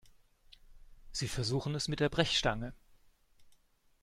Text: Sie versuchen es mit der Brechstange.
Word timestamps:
Sie 1.11 1.27
versuchen 1.27 1.75
es 1.75 1.87
mit 1.87 1.99
der 1.99 2.09
Brechstange. 2.09 2.73